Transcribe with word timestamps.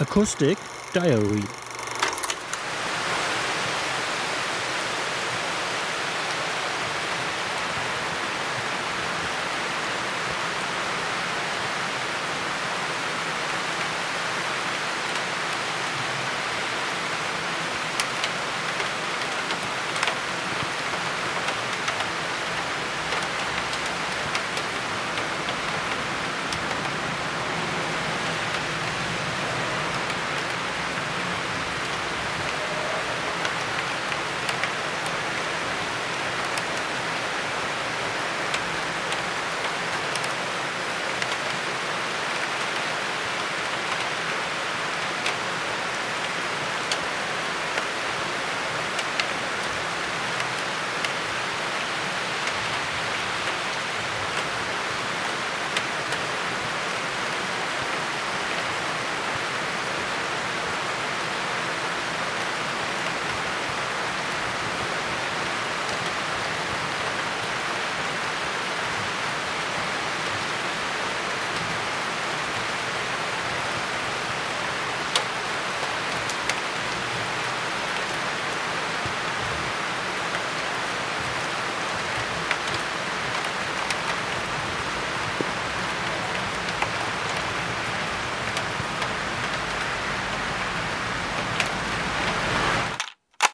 Acoustic 0.00 0.58
Diary 0.92 1.63